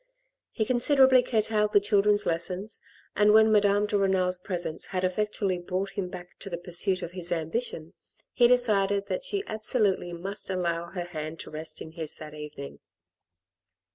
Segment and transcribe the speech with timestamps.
[0.49, 2.81] He considerably curtailed the children's lessons,
[3.15, 7.11] and when Madame de Renal's presence had effectually brought him back to the pursuit of
[7.11, 7.93] his ambition,
[8.33, 12.79] he decided that she absolutely must allow her hand to rest in his that evening.